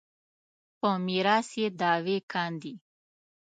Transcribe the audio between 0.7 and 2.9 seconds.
په میراث یې دعوې کاندي.